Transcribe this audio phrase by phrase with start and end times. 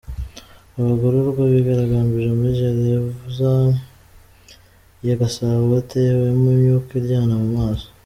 [0.79, 3.51] Abagororwa bigaragambije muri Gereza
[5.07, 7.87] ya Gasabo batewemo imyuka iryana mu maso.